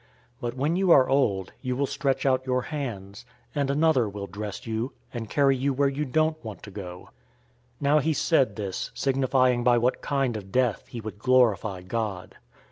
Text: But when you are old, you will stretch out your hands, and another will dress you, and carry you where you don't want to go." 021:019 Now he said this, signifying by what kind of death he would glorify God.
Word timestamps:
But 0.39 0.55
when 0.55 0.75
you 0.75 0.89
are 0.89 1.07
old, 1.07 1.53
you 1.61 1.75
will 1.77 1.85
stretch 1.85 2.25
out 2.25 2.43
your 2.43 2.63
hands, 2.63 3.23
and 3.53 3.69
another 3.69 4.09
will 4.09 4.25
dress 4.25 4.65
you, 4.65 4.93
and 5.13 5.29
carry 5.29 5.55
you 5.55 5.73
where 5.73 5.89
you 5.89 6.05
don't 6.05 6.43
want 6.43 6.63
to 6.63 6.71
go." 6.71 7.01
021:019 7.79 7.81
Now 7.81 7.99
he 7.99 8.13
said 8.13 8.55
this, 8.55 8.89
signifying 8.95 9.63
by 9.63 9.77
what 9.77 10.01
kind 10.01 10.35
of 10.35 10.51
death 10.51 10.87
he 10.87 11.01
would 11.01 11.19
glorify 11.19 11.83
God. 11.83 12.37